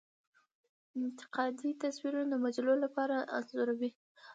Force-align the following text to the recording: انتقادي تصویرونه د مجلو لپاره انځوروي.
انتقادي 0.99 1.69
تصویرونه 1.81 2.27
د 2.31 2.35
مجلو 2.45 2.73
لپاره 2.83 3.15
انځوروي. 3.37 3.91